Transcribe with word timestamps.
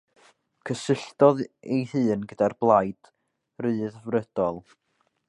Cysylltodd 0.69 1.43
ei 1.75 1.83
hun 1.91 2.25
gyda'r 2.31 2.55
Blaid 2.65 3.11
Ryddfrydol. 3.67 4.59